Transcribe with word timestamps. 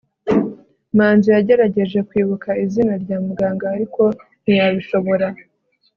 manzi 0.97 1.27
yagerageje 1.35 1.99
kwibuka 2.09 2.49
izina 2.63 2.93
rya 3.03 3.17
muganga, 3.25 3.65
ariko 3.75 4.01
ntiyabishobora 4.43 5.27